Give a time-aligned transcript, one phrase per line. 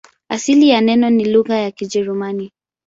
[0.29, 2.51] Asili ya neno ni lugha ya Kijerumani.